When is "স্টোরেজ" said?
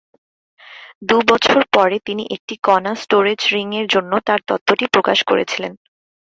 2.95-3.41